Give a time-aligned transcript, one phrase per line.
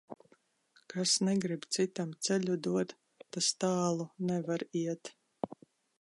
[0.93, 2.95] Kas negrib citam ceļu dot,
[3.37, 5.13] tas tālu nevar iet.